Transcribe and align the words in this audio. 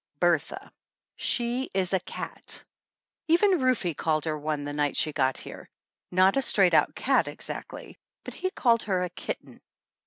Bertha, 0.19 0.73
she 1.15 1.69
is 1.75 1.93
a 1.93 1.99
cat! 1.99 2.65
Even 3.27 3.59
Rufe 3.61 3.95
called 3.95 4.25
her 4.25 4.35
one 4.35 4.63
the 4.63 4.73
night 4.73 4.97
she 4.97 5.13
got 5.13 5.37
here. 5.37 5.69
Not 6.09 6.37
a 6.37 6.41
straight 6.41 6.73
out 6.73 6.95
cat, 6.95 7.27
exactly, 7.27 7.99
but 8.23 8.33
he 8.33 8.49
called 8.49 8.81
her 8.81 9.03
a 9.03 9.11
kitten 9.11 9.61